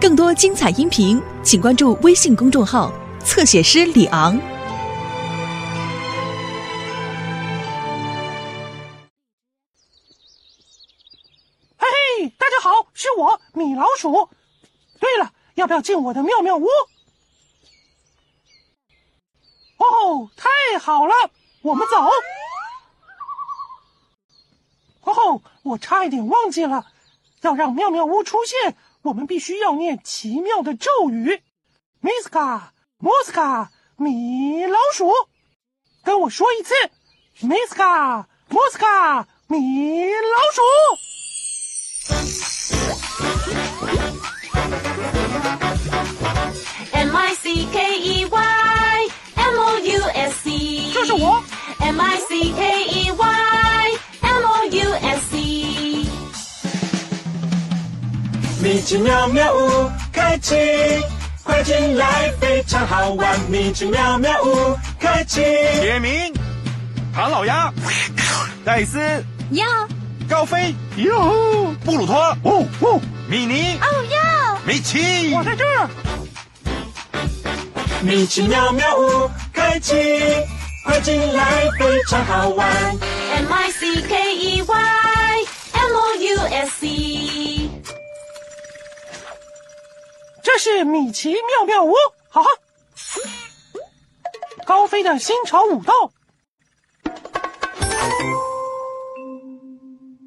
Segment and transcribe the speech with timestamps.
[0.00, 2.92] 更多精彩音频，请关注微信公众号
[3.24, 4.38] “侧写师李昂”。
[11.76, 11.88] 嘿
[12.20, 14.30] 嘿，大家好，是我米老鼠。
[15.00, 16.68] 对了，要不要进我的妙妙屋？
[19.78, 21.12] 哦，太好了，
[21.62, 21.96] 我们走。
[25.10, 26.86] 哦，我差一点忘记了，
[27.40, 31.42] 要让妙妙屋出现，我们必须要念奇妙的咒语。
[32.02, 32.70] Miska
[33.00, 35.12] Moska 米老鼠，
[36.04, 36.74] 跟我说一次
[37.40, 40.62] ，Miska Moska 米老鼠。
[59.18, 60.54] 妙妙屋开启，
[61.42, 63.36] 快进来，非常好玩。
[63.50, 65.40] 米奇妙妙屋开启，
[65.80, 66.32] 点名：
[67.12, 67.72] 唐老鸭、
[68.64, 69.00] 戴斯、
[69.50, 69.66] 要
[70.30, 75.34] 高飞、哟、布鲁托、哦哦、米妮、哦哟，米奇。
[75.34, 75.90] 我在这儿。
[78.02, 79.96] 米奇妙妙屋开启，
[80.84, 82.68] 快进来，非常好玩。
[83.34, 84.74] M I C K E Y
[85.72, 87.07] M O U S C。
[90.58, 91.94] 是米奇妙妙屋，
[92.28, 92.50] 哈哈。
[94.66, 95.94] 高飞的新潮舞道，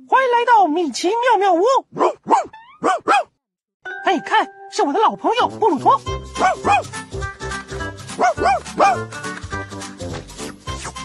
[0.07, 1.63] 欢迎来到米奇妙妙屋。
[4.05, 5.95] 哎，看，是我的老朋友布鲁托。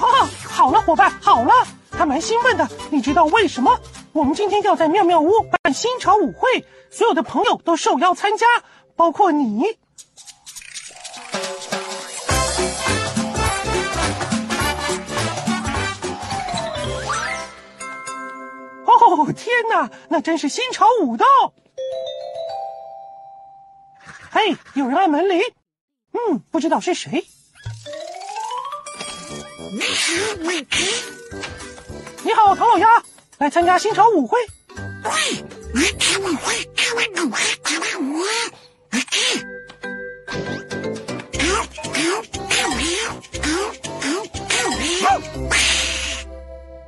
[0.01, 1.53] 啊，好了，伙伴，好了，
[1.91, 2.69] 他蛮兴奋的。
[2.91, 3.79] 你知道为什么？
[4.13, 8.47] 我们今天要在妙妙屋办新潮舞会，所有的朋友都受邀参加，
[8.97, 9.63] 包括你。
[18.87, 21.27] 哦，天哪，那真是新潮舞道！
[24.31, 25.41] 嘿，有人按门铃，
[26.13, 27.25] 嗯，不知道是谁。
[32.23, 33.03] 你好，唐老鸭，
[33.39, 34.39] 来参加新潮舞会。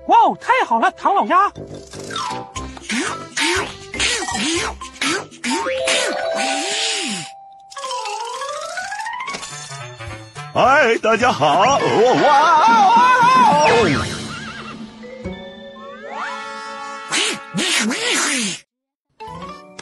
[0.07, 1.37] 哇哦，太好了，唐老鸭！
[10.55, 11.79] 哎，大家好！
[11.79, 12.29] 哦哇
[13.53, 13.69] 哦！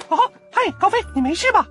[0.09, 0.17] 啊，
[0.53, 1.67] 嗨，高飞，你没事吧？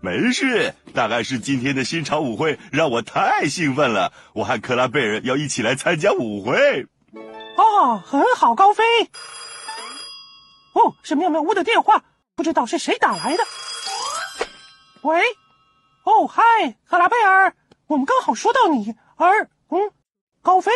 [0.00, 4.12] 没事，大概是今天的新潮舞会让我太兴奋了。
[4.34, 6.86] 我和克拉贝尔要一起来参加舞会。
[7.56, 8.84] 哦，很好，高飞。
[10.74, 13.42] 哦，是妙妙屋的电话，不知道是谁打来的。
[15.02, 15.20] 喂，
[16.04, 16.42] 哦，嗨，
[16.88, 17.54] 克拉贝尔，
[17.86, 19.90] 我们刚好说到你，而嗯，
[20.42, 20.70] 高飞，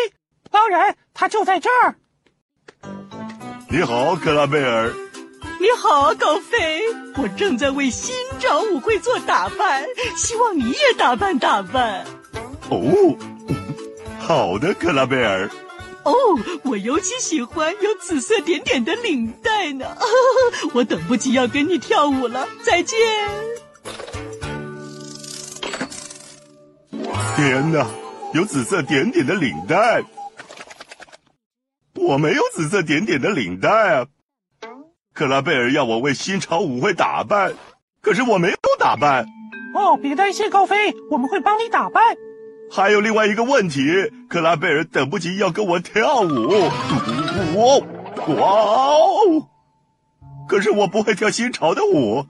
[0.50, 1.96] 当然他就在这儿。
[3.68, 4.92] 你好，克拉贝尔。
[5.60, 6.80] 你好，高飞，
[7.18, 9.84] 我正在为新找舞会做打扮，
[10.16, 12.02] 希望你也打扮打扮。
[12.70, 13.14] 哦，
[14.18, 15.50] 好的，克拉贝尔。
[16.04, 16.14] 哦，
[16.64, 19.84] 我尤其喜欢有紫色点点的领带呢，
[20.72, 22.48] 我等不及要跟你跳舞了。
[22.62, 22.98] 再见。
[27.36, 27.86] 天哪，
[28.32, 30.02] 有紫色点点的领带，
[31.96, 34.06] 我没有紫色点点的领带啊！
[35.20, 37.52] 克拉贝尔要我为新潮舞会打扮，
[38.00, 39.26] 可是我没有打扮。
[39.74, 42.16] 哦，别担心，高飞，我们会帮你打扮。
[42.70, 43.82] 还有另外一个问题，
[44.30, 46.48] 克拉贝尔等不及要跟我跳舞，
[47.54, 48.46] 哇哇
[48.94, 49.46] 哦！
[50.48, 52.24] 可是我不会跳新潮的舞。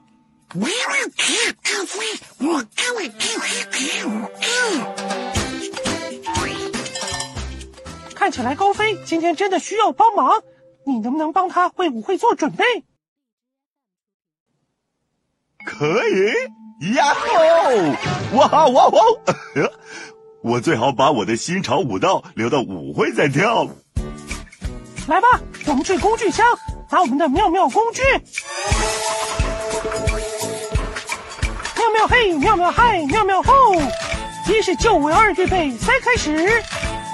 [8.16, 10.42] 看起来高飞今天真的需要帮忙，
[10.86, 12.64] 你能不能帮他为舞会做准备？
[15.64, 18.38] 可以，呀吼！
[18.38, 19.02] 哇哇哇！
[20.42, 23.68] 我最好把我的新潮舞蹈留到舞会再跳。
[25.06, 25.26] 来吧，
[25.66, 26.46] 我们去工具箱
[26.90, 28.02] 拿我们的妙妙工具。
[31.76, 33.52] 妙妙嘿，妙妙嗨，妙妙吼！
[34.48, 36.62] 一是就位，二预备，三开始。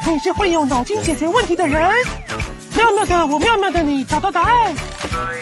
[0.06, 1.92] 你是会用脑筋解决问题的人。
[2.76, 4.74] 妙妙的我，妙妙的你，找到答案。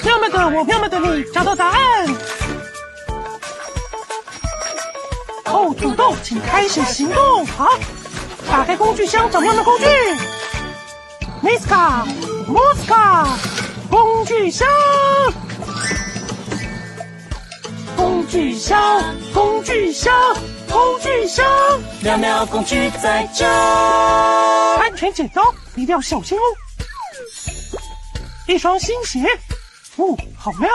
[0.05, 2.07] 妙妙的我，妙妙的你，找到答案。
[5.47, 7.45] 哦，土豆请开始行动。
[7.47, 7.71] 好，
[8.49, 9.85] 打开工具箱，找妙妙工具。
[11.43, 12.07] Miska
[12.47, 13.27] Muska，，
[13.91, 14.69] 工具箱，
[17.97, 19.03] 工具箱，
[19.35, 20.15] 工具箱，
[20.71, 21.45] 工具箱。
[22.01, 23.45] 妙妙工具在这。
[23.45, 25.43] 安全剪刀
[25.75, 26.43] 一定要小心哦。
[28.47, 29.27] 一双新鞋，
[29.97, 30.71] 哦，好亮。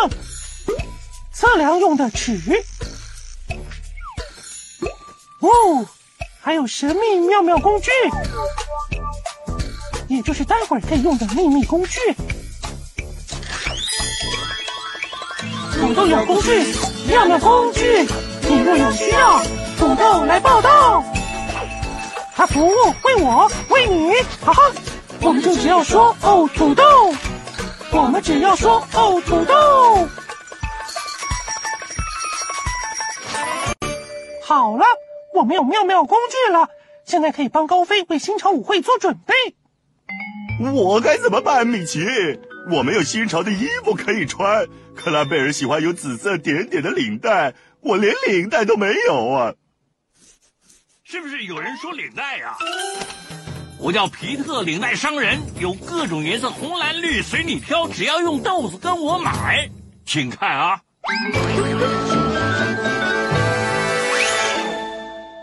[1.31, 2.37] 测量用的尺，
[5.39, 5.49] 哦，
[6.41, 7.89] 还有神秘妙妙工具，
[10.09, 11.99] 也就是待会儿可以用的秘密工具。
[15.79, 16.73] 土豆有工具，
[17.07, 18.05] 妙妙工具，
[18.41, 19.41] 你若有需要，
[19.77, 21.03] 土豆来报道。
[22.35, 22.73] 他服务
[23.03, 24.11] 为我为你，
[24.43, 24.61] 哈哈，
[25.21, 26.83] 我们就只要说哦土豆，
[27.91, 30.07] 我们只要说哦土豆。
[34.43, 34.85] 好了，
[35.33, 36.69] 我们有妙妙工具了，
[37.05, 39.33] 现在可以帮高飞为新潮舞会做准备。
[40.73, 42.05] 我该怎么办，米奇？
[42.71, 44.67] 我没有新潮的衣服可以穿。
[44.95, 49.53] 克拉贝尔喜欢有紫色点点的领带，我连领带都没有啊！
[51.03, 52.55] 是不是有人说领带呀、
[53.81, 59.69] 我叫皮特领带商人，有各种颜色，红蓝绿随你挑，只要用豆子跟我买，
[60.05, 60.81] 请看啊。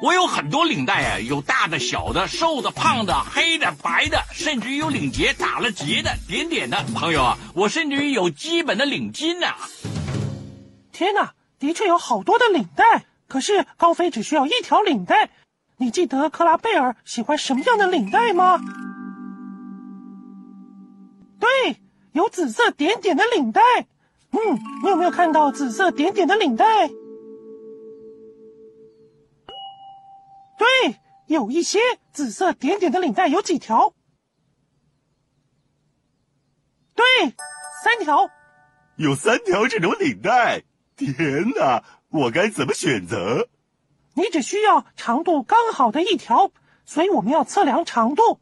[0.03, 6.85] 我有很多领带啊，有大的、小的、瘦的、胖的、黑的、白的，甚至于有领结打了结的、点点的。
[6.95, 9.55] 朋友啊，我甚至于有基本的领巾呐、
[10.93, 15.31] 天哪，的确有好多的领带，可是高飞只需要一条领带。
[15.79, 18.59] 你记得克拉贝尔喜欢什么样的领带吗？
[21.39, 21.77] 对，
[22.13, 23.61] 有紫色点点的领带。
[24.31, 24.39] 嗯，
[24.83, 26.89] 你有没有看到紫色点点的领带？
[30.59, 30.67] 对，
[31.27, 31.79] 有一些
[32.13, 33.93] 紫色点点的领带有几条？
[36.95, 37.05] 对，
[37.85, 38.31] 三条。
[38.97, 40.63] 有三条这种领带，
[40.97, 43.51] 天哪，我该怎么选择？
[44.19, 46.51] 你只需要长度刚好的一条，
[46.87, 48.41] 所以我们要测量长度。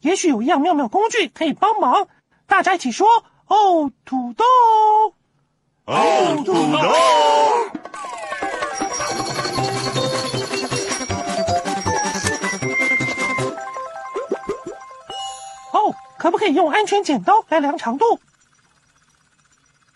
[0.00, 2.08] 也许有一样妙妙工具可以帮忙，
[2.48, 3.06] 大家一起说
[3.46, 4.44] ：“哦，土豆！”
[5.86, 6.78] 哦，土豆！
[15.70, 18.18] 哦，可不可以用安全剪刀来量长度？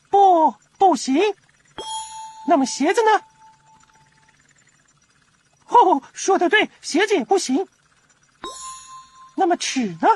[0.09, 1.21] 不，不行。
[2.47, 3.23] 那么鞋子呢？
[5.69, 7.67] 哦，说的对，鞋子也不行。
[9.37, 10.09] 那么尺呢？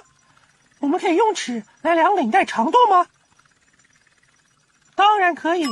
[0.79, 3.06] 我们可以用尺来量领带长度吗？
[4.94, 5.67] 当然可以，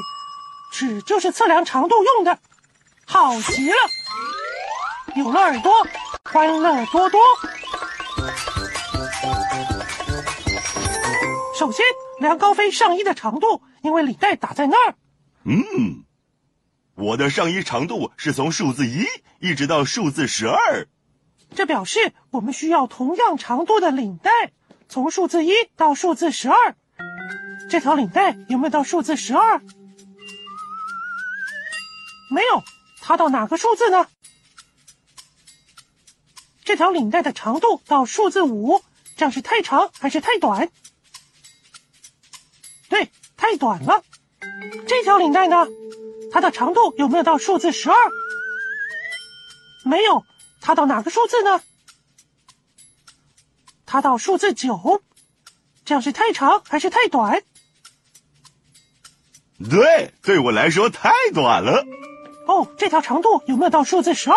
[0.73, 2.39] 尺就是测量长度用的。
[3.07, 3.77] 好极了，
[5.17, 5.73] 有了耳朵，
[6.31, 7.21] 欢乐多多。
[11.59, 11.85] 首先
[12.21, 14.95] 量高飞上衣的长度，因为领带打在那儿。
[15.45, 16.05] 嗯，
[16.99, 19.05] 我的上衣长度是从数字一
[19.39, 20.89] 一直到数字十二。
[21.55, 24.31] 这表示我们需要同样长度的领带，
[24.89, 26.75] 从数字一到数字十二。
[27.71, 29.61] 这条领带有没有到数字十二？
[32.33, 32.65] 没有，
[33.01, 34.09] 它到哪个数字呢？
[36.65, 38.83] 这条领带的长度到数字五，
[39.17, 40.69] 这样是太长还是太短？
[42.89, 44.03] 对，太短了。
[44.89, 45.65] 这条领带呢？
[46.31, 47.97] 它的长度有没有到数字十二？
[49.85, 50.25] 没有，
[50.61, 51.61] 它到哪个数字呢？
[53.87, 55.03] 它到数字九，
[55.85, 57.43] 这样是太长还是太短？
[59.71, 61.85] 对，对我来说太短了。
[62.47, 64.37] 哦，这条长度有没有到数字十二？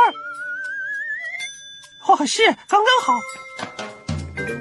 [2.07, 3.19] 哦，是刚刚好。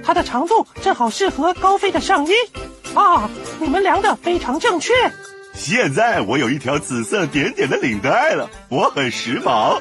[0.03, 2.33] 它的长度正好适合高飞的上衣
[2.95, 3.31] 啊！
[3.61, 4.93] 你们量的非常正确。
[5.63, 9.79] 现在我有一条紫色点点的领带了，我很时髦。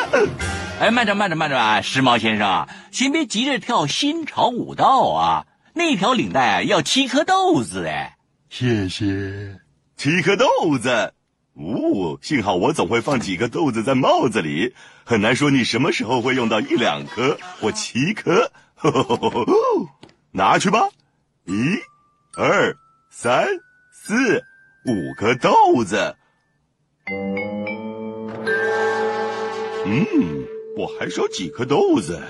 [0.80, 1.82] 哎，慢着，慢着，慢着啊！
[1.82, 5.44] 时髦先生啊，先别急着跳新潮舞蹈啊！
[5.74, 8.16] 那条领带啊要七颗豆子哎。
[8.48, 9.60] 谢谢。
[9.98, 10.46] 七颗豆
[10.80, 11.12] 子，
[11.52, 18.50] 哦，幸好我总会放几个豆子在帽子里，很难说你什么时候会用到一两颗或七颗。
[18.74, 19.46] 呵呵呵呵
[20.32, 20.88] 拿去吧，
[21.44, 21.52] 一、
[22.38, 22.74] 二、
[23.10, 23.46] 三、
[23.92, 24.42] 四、
[24.86, 26.14] 五颗豆子。
[29.86, 32.22] 嗯我还少几颗豆子。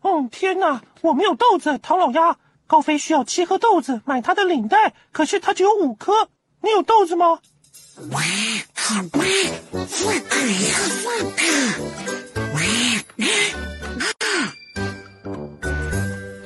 [0.00, 2.36] 哦天呐我没有豆子唐老鸭。
[2.66, 6.28] 高飞需要七颗豆子买他的领带可是他只有五颗。
[6.62, 7.38] 你有豆子吗？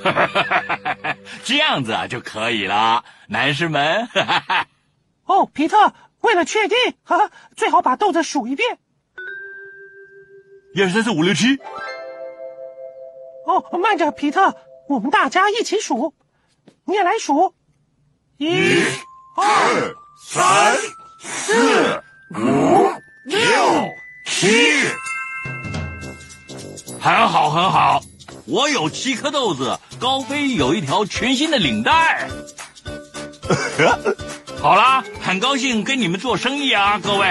[0.01, 3.05] 哈哈哈哈哈哈哈哈哈哈哈哈哈这样子啊就可以了。
[3.29, 4.67] 男士们哈哈哈。
[5.29, 8.79] 哦，皮特，为了确定，哈哈，最好把豆子数一遍。
[10.75, 11.59] 一二三四五六七，
[13.47, 14.55] 哦，慢着，皮特，
[14.89, 16.15] 我们大家一起数，
[16.85, 17.55] 你也来数，
[18.39, 18.83] 一、
[19.37, 19.95] 二
[20.25, 20.77] 三
[21.21, 22.03] 四
[22.35, 22.91] 五
[23.25, 23.39] 六
[24.25, 24.49] 七。
[27.01, 28.01] 很好，很好。
[28.47, 32.31] 我有七颗豆子，高飞有一条全新的领带。
[34.61, 37.27] 好啦，很高兴跟你们做生意啊，各位。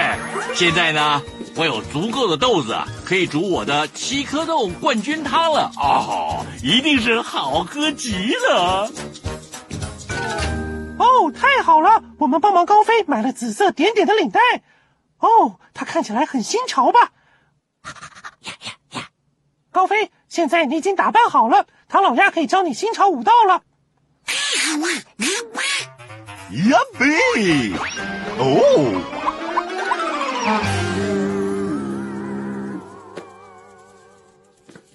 [0.54, 1.22] 现在呢，
[1.54, 5.70] 我有足够的豆子，可以煮我的七颗豆冠军汤了。
[5.76, 8.90] 哦，一定是好喝极了。
[10.98, 12.02] 哦，太好了！
[12.18, 14.40] 我们帮忙高飞买了紫色点点的领带。
[15.18, 17.12] 哦，它看起来很新潮吧？
[19.70, 23.62] 高飞，现在你已经打扮好了，唐老鸭可以教你新潮舞蹈了。
[26.50, 27.72] 呀贝！
[28.38, 29.02] 哦，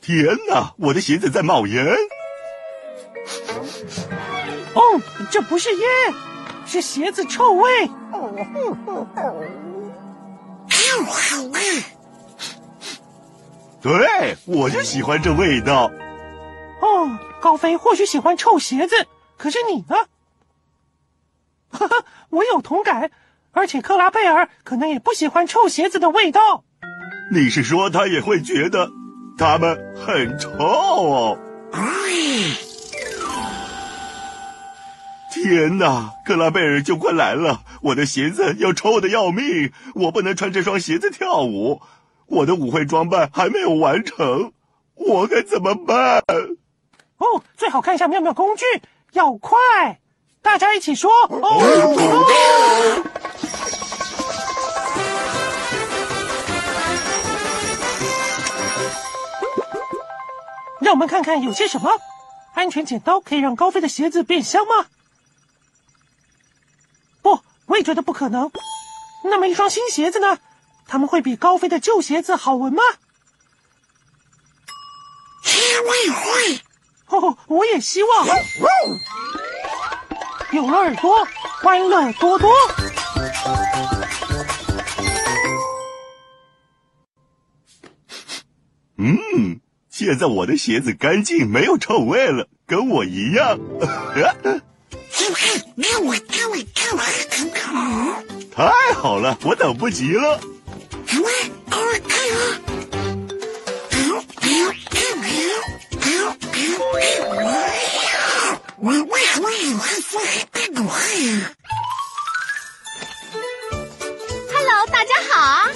[0.01, 1.85] 天哪，我的鞋子在冒烟！
[4.73, 4.81] 哦，
[5.29, 5.87] 这不是烟，
[6.65, 7.87] 是鞋子臭味。
[13.81, 15.91] 对，我就喜欢这味道。
[16.81, 18.95] 哦，高飞或许喜欢臭鞋子，
[19.37, 19.95] 可是你呢？
[21.73, 23.11] 哈哈，我有同感，
[23.51, 26.63] 而且克拉贝尔可能也不喜欢臭鞋子的味道。
[27.31, 28.89] 你是说他也会觉得
[29.37, 31.37] 他们很臭哦？
[35.31, 37.63] 天哪，克拉贝尔就快来了！
[37.81, 41.81] 我的鞋子要臭的要命，我不能穿这双鞋子跳舞。
[42.27, 44.53] 我的舞会装扮还没有完成，
[44.93, 46.23] 我该怎么办？
[47.17, 48.63] 哦，最好看一下妙妙工具，
[49.11, 49.99] 要快！
[50.43, 51.57] 大家一起说哦！
[60.81, 61.89] 让我们看看有些什么。
[62.53, 64.85] 安全剪刀可以让高飞的鞋子变香吗？
[67.23, 68.51] 不，我也觉得不可能。
[69.23, 70.37] 那么一双新鞋子呢？
[70.85, 72.83] 他们会比高飞的旧鞋子好闻吗？
[77.07, 78.27] 哦，我也希望。
[80.53, 81.27] 有了耳朵，
[81.63, 82.51] 欢乐多多。
[88.97, 93.59] 嗯，现在我的鞋子干净，没有臭味了，跟我一样。
[98.51, 100.39] 太好了，我等不及了。
[110.13, 110.29] Hello，
[114.91, 115.67] 大家好。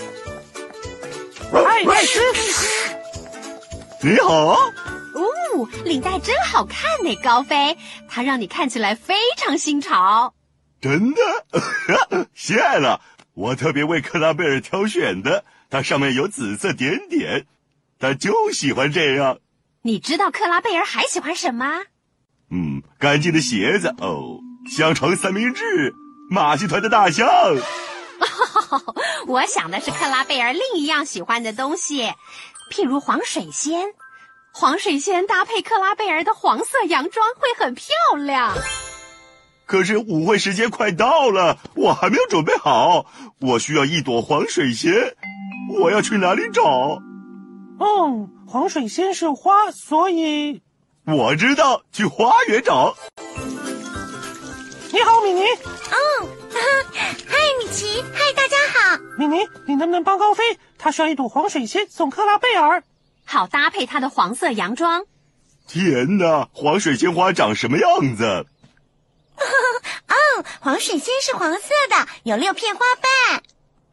[1.52, 2.22] 嗨，艾斯，
[4.04, 7.76] 你好，哦，领带真好看呢，高飞，
[8.08, 10.36] 它让你看起来非常新潮。
[10.80, 12.28] 真的？
[12.36, 13.02] 谢了，
[13.34, 17.48] 我特别为克拉贝尔挑选的，它上面有紫色点点，
[17.98, 19.40] 他就喜欢这样。
[19.82, 21.86] 你知道克拉贝尔还喜欢什么？
[22.50, 24.40] 嗯，干净的鞋子哦，
[24.70, 25.94] 香肠三明治，
[26.30, 27.28] 马戏团的大象。
[29.28, 32.10] 我想的是克拉贝尔另一样喜欢的东西，
[32.72, 33.94] 譬如黄水仙。
[34.54, 37.86] 黄水仙搭配克拉贝尔的黄色洋装会很漂
[38.18, 38.56] 亮。
[39.68, 43.06] 可是舞会时间快到了，我还没有准备好。
[43.40, 45.16] 我需要一朵黄水仙，
[45.80, 47.00] 我要去哪里找？
[47.80, 50.64] 嗯，黄水仙是花，所以
[51.08, 52.94] 我知道，去花园找。
[54.92, 55.42] 你好，米妮。
[55.42, 56.28] 哦，
[56.92, 58.98] 嗨，米奇，嗨，大家好。
[59.18, 60.60] 米妮，你能不能帮高飞？
[60.78, 62.84] 他需要一朵黄水仙送克拉贝尔。
[63.24, 65.06] 好搭配他的黄色洋装。
[65.66, 68.26] 天哪，黄水仙花长什么样子？
[69.38, 72.82] 哦，黄水仙是黄色的，有六片花
[73.32, 73.44] 瓣。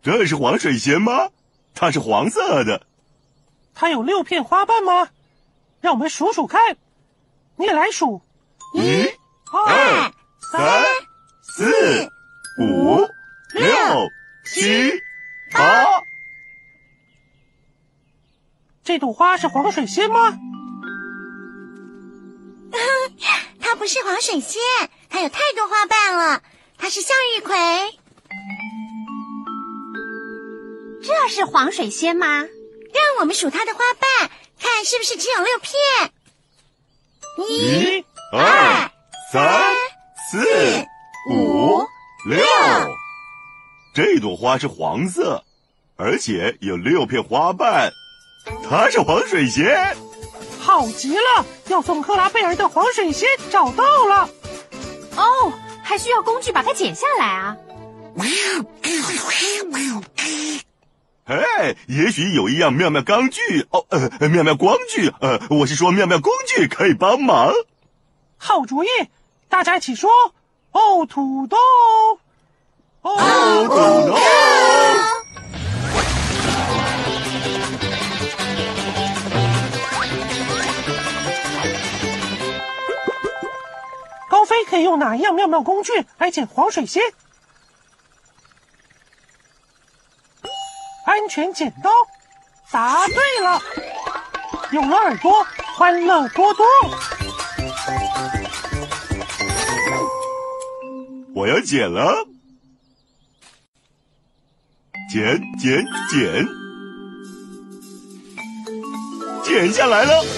[0.02, 1.28] 这是黄水仙吗？
[1.76, 2.84] 它是黄色的。
[3.72, 5.10] 它有六片花瓣吗？
[5.80, 6.76] 让我们数数看。
[7.56, 8.22] 你也来数。
[8.74, 9.06] 一、
[9.52, 10.12] 二、
[10.50, 10.84] 三、
[11.42, 12.10] 四、
[12.58, 13.08] 五、
[13.52, 13.66] 六、
[14.44, 15.00] 七、
[15.52, 15.84] 八。
[18.82, 20.38] 这朵花是黄水仙吗？
[23.60, 24.60] 它不是黄水仙，
[25.08, 26.42] 它有太多花瓣了。
[26.76, 27.56] 它是向日葵。
[31.02, 32.26] 这是黄水仙吗？
[32.94, 34.30] 让我们数它的花瓣，
[34.60, 36.13] 看是不是只有六片。
[37.36, 38.90] 一、二、
[39.32, 39.60] 三、
[40.30, 40.38] 四、
[41.30, 41.78] 五、
[42.28, 42.44] 六。
[43.94, 45.42] 这朵花是黄色，
[45.96, 47.90] 而且有六片花瓣，
[48.68, 49.96] 它是黄水仙。
[50.60, 51.44] 好极了！
[51.68, 54.28] 要送克拉贝尔的黄水仙找到了。
[55.16, 57.56] 哦，还需要工具把它剪下来啊。
[61.24, 67.50] 哎，也许有一样妙妙钢具哦，呃，妙妙光具，呃，我是说妙妙工具可以帮忙。
[68.36, 68.88] 好主意，
[69.48, 70.10] 大家一起说：
[70.72, 71.56] 哦，土豆，
[73.00, 73.16] 哦，
[73.68, 73.74] 土
[74.10, 74.18] 豆。
[84.28, 87.02] 高飞可以用哪一样妙妙工具来捡黄水仙？
[91.04, 91.90] 安全剪刀，
[92.70, 93.60] 答对了。
[94.72, 95.46] 有了耳朵，
[95.76, 96.64] 欢乐多多。
[101.34, 102.26] 我要剪了，
[105.12, 106.48] 剪剪剪，
[109.44, 110.24] 剪下来了。
[110.24, 110.30] 耶！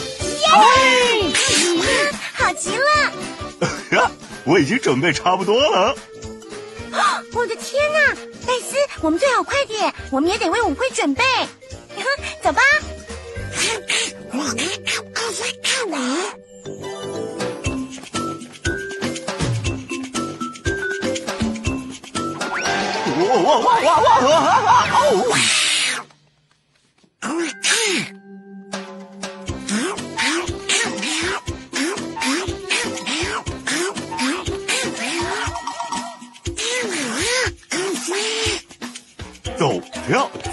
[2.35, 4.11] 好极了！
[4.45, 5.95] 我已经准备差不多了。
[7.33, 11.25] 我的天哪，戴斯，我们最好快点，我们也得为舞会准备。
[12.43, 12.63] 走吧。
[14.31, 15.25] 我们看不看
[15.63, 15.97] 看我。
[23.19, 24.77] 哇哇哇哇哇哇哇！
[24.93, 25.56] 哦！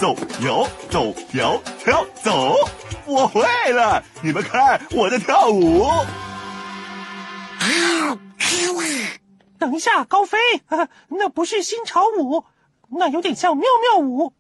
[0.03, 2.57] 走摇走摇跳走，
[3.05, 4.03] 我会了！
[4.21, 5.87] 你们看我在跳舞。
[9.57, 12.43] 等一下，高飞，呃，那不是新潮舞，
[12.99, 14.33] 那有点像妙妙舞。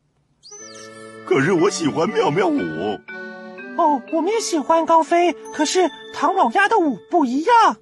[1.25, 2.59] 可是我喜欢妙妙舞。
[3.77, 7.77] 哦，我们也喜欢高飞，可是唐老鸭的舞不一样。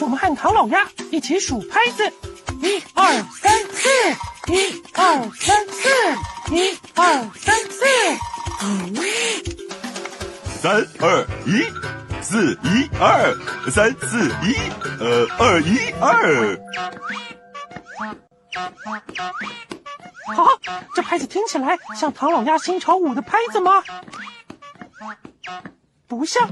[0.00, 2.12] 我们和唐老鸭一起数拍子，
[2.60, 3.88] 一二三四，
[4.52, 5.88] 一二三四，
[6.54, 7.84] 一二三四。
[10.60, 11.64] 三二一，
[12.22, 13.34] 四一二，
[13.70, 14.54] 三四一，
[15.00, 16.56] 呃，二一二。
[20.36, 20.36] 啊，
[20.94, 23.82] 这拍子听起来像唐老鸭新潮舞的拍子吗？
[26.06, 26.48] 不像。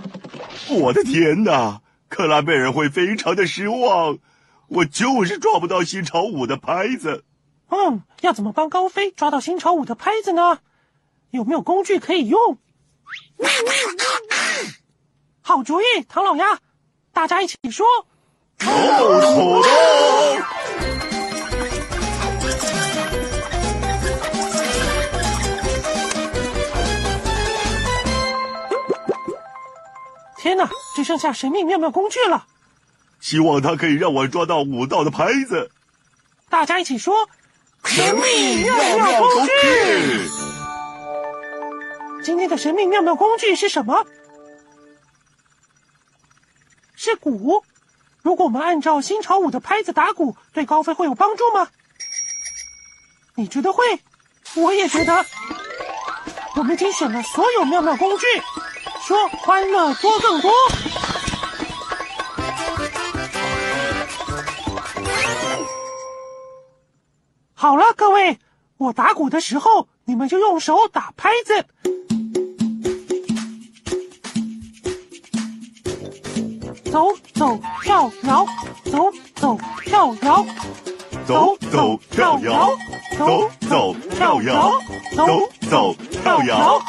[0.69, 1.81] 我的天哪，
[2.15, 4.19] 克拉贝尔会非常的失望。
[4.69, 7.25] 我就是抓不到新潮舞的拍子。
[7.71, 10.61] 嗯，要怎么帮高飞抓到新潮舞的拍子呢？
[11.31, 12.59] 有没有工具可以用？
[15.43, 16.61] 好主意，唐老鸭，
[17.13, 17.85] 大家一起说。
[18.61, 20.64] 哦，土豆。
[30.95, 32.47] 只剩下神秘妙妙工具了。
[33.21, 35.71] 希望它可以让我抓到武道的拍子。
[36.49, 37.29] 大家一起说：
[37.85, 39.51] 神秘妙妙工具。
[42.23, 44.07] 今天的神秘妙妙工具是什么？
[46.95, 47.65] 是鼓。
[48.23, 51.69] 如果我们按照新潮舞的拍子打鼓，对高飞会有帮助吗？
[53.35, 54.01] 你觉得会？
[54.55, 55.27] 我也觉得。
[56.57, 58.27] 我们已经选了所有妙妙工具，
[59.07, 60.53] 说欢乐多更多。
[67.57, 68.39] 好了，各位，
[68.77, 71.65] 我打鼓的时候，你们就用手打拍子。
[76.91, 78.47] 走走跳摇，
[78.85, 80.45] 走走跳摇，
[81.27, 82.71] 走走跳摇，
[83.17, 84.81] 走走跳摇，
[85.17, 85.27] 走
[85.71, 86.83] 走跳摇。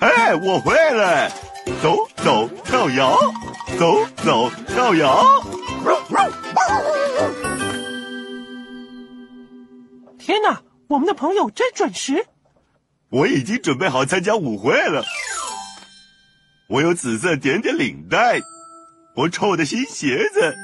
[0.00, 1.30] 哎，我会了！
[1.82, 3.18] 走走跳摇，
[3.78, 5.42] 走走跳摇。
[10.38, 12.24] 天哪，我们的朋友真准时！
[13.10, 15.02] 我已经准备好参加舞会了。
[16.68, 18.38] 我有紫色点点领带。
[19.16, 20.54] 我臭的新鞋子，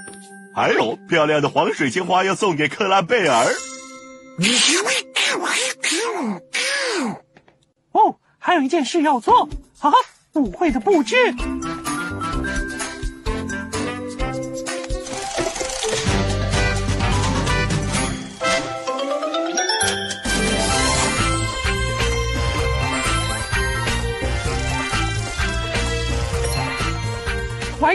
[0.55, 3.47] 还有漂亮的黄水仙花要送给克拉贝尔。
[7.91, 9.49] 哦，还有一件事要做，
[9.81, 9.91] 啊，
[10.35, 11.17] 舞会的布置。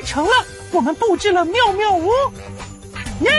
[0.01, 0.31] 成了，
[0.71, 2.11] 我们布置了妙妙屋，
[3.21, 3.31] 耶！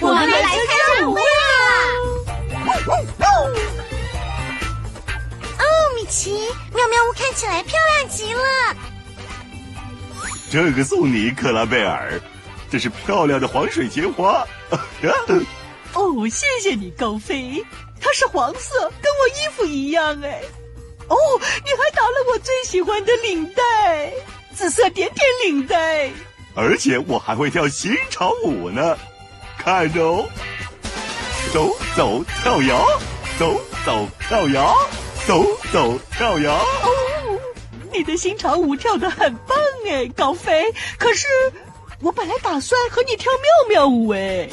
[0.00, 1.26] 我们来参加舞会啦！
[5.58, 5.62] 哦，
[5.96, 8.40] 米奇，妙妙屋看起来漂亮极了。
[10.50, 12.20] 这个送你，克拉贝尔，
[12.70, 14.46] 这是漂亮的黄水仙花。
[15.94, 17.64] 哦，谢谢你，高飞。
[18.04, 20.42] 它是黄色，跟我衣服一样哎。
[21.08, 21.16] 哦，
[21.64, 24.12] 你还打了我最喜欢的领带，
[24.54, 26.10] 紫色点点领带。
[26.54, 28.98] 而且我还会跳新潮舞呢，
[29.56, 30.28] 看着哦，
[31.50, 32.86] 走走跳摇，
[33.38, 34.76] 走走跳摇，
[35.26, 36.54] 走走跳摇。
[36.54, 37.40] 哦，
[37.90, 39.56] 你的新潮舞跳得很棒
[39.88, 40.70] 哎，高飞。
[40.98, 41.26] 可是
[42.02, 44.46] 我本来打算和你跳妙妙舞哎。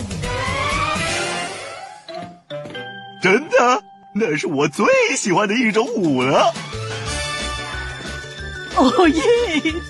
[3.21, 6.51] 真的，那是我最喜欢的一种舞了。
[8.75, 9.21] 哦耶！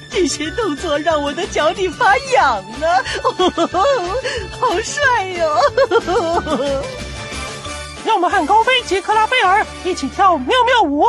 [0.09, 2.87] 这些动作让我的脚底发痒呢，
[4.59, 5.55] 好帅哟！
[8.03, 11.05] 让我们和高飞及克拉贝尔一起跳妙妙舞。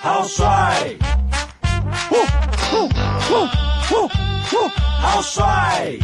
[0.00, 0.94] 好帅！
[2.10, 2.16] 呼
[2.70, 3.46] 呼呼
[3.88, 4.08] 呼
[4.50, 4.85] 呼！
[5.00, 5.98] 好帅！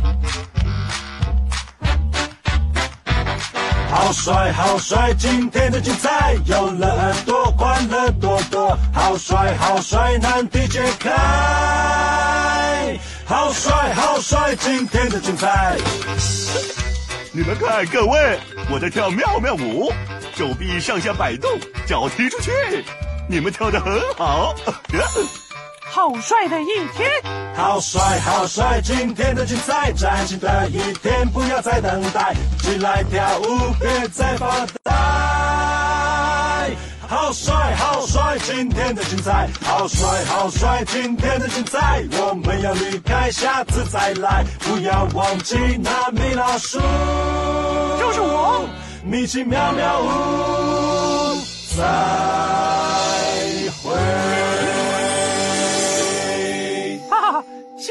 [3.90, 5.12] 好帅，好帅！
[5.14, 8.76] 今天的精彩有了耳朵，欢乐多多。
[8.92, 10.16] 好帅，好帅！
[10.18, 11.10] 难题解开。
[13.26, 14.56] 好帅，好帅！
[14.56, 15.76] 今天的精彩。
[17.32, 18.38] 你们看，各位，
[18.70, 19.92] 我在跳妙妙舞，
[20.34, 21.50] 手臂上下摆动，
[21.86, 22.50] 脚踢出去。
[23.28, 24.54] 你们跳的很好。
[25.94, 27.06] 好帅的一天！
[27.54, 28.80] 好帅，好帅！
[28.82, 34.90] 今天的精彩，崭新的一天，不要再等待，起来跳舞，别再发呆。
[37.06, 38.38] 好帅，好帅！
[38.42, 40.82] 今天的精彩，好帅，好帅！
[40.86, 46.78] 今天的精彩，我们要离开，下次再来，不要忘记那米老鼠，
[48.00, 48.66] 就是我，
[49.04, 51.36] 米奇妙妙屋，
[51.76, 52.81] 再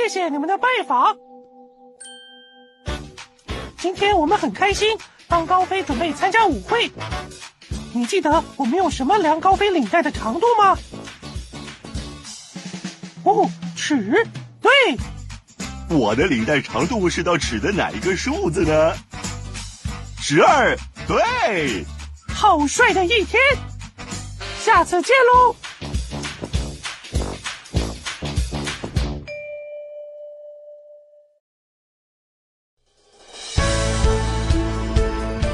[0.02, 1.16] 谢谢你们的拜访。
[3.78, 6.92] 今天我们很开心，帮高飞准备参加舞会。
[7.94, 10.78] 你记得我们用什么量高飞领带的长度吗？
[13.24, 14.28] 哦，尺。
[14.62, 14.72] 对，
[15.90, 18.94] 我的领带长度是到尺的哪一个数字呢？
[20.20, 20.76] 十二。
[21.08, 21.86] 对，
[22.34, 23.42] 好帅的一天。
[24.60, 25.56] 下次见喽。